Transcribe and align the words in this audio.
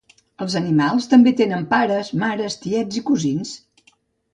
Els 0.45 0.55
animals 0.59 1.09
també 1.11 1.35
tenen 1.43 1.69
pares, 1.75 2.13
mares, 2.25 2.59
tiets 2.67 3.03
i 3.03 3.09
cosins. 3.13 3.59